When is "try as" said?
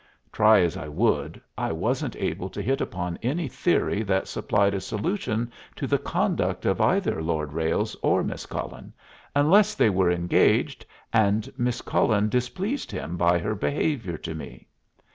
0.31-0.77